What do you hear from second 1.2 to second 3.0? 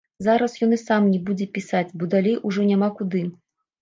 будзе пісаць, бо далей ужо няма